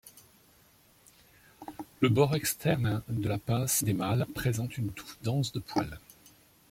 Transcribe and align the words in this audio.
Le 1.99 2.09
bord 2.09 2.33
externe 2.33 3.03
de 3.07 3.29
la 3.29 3.37
pince 3.37 3.83
des 3.83 3.93
mâles 3.93 4.25
présente 4.33 4.75
une 4.79 4.91
touffe 4.91 5.19
dense 5.21 5.51
de 5.51 5.59
poils. 5.59 5.99